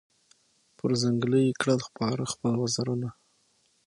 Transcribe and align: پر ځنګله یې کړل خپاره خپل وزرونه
پر 0.77 0.91
ځنګله 1.01 1.37
یې 1.45 1.57
کړل 1.61 1.79
خپاره 1.87 2.23
خپل 2.33 2.53
وزرونه 2.59 3.09